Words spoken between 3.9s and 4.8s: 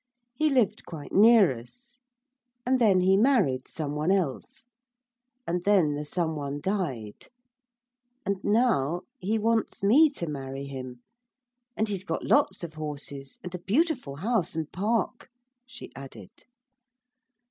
one else.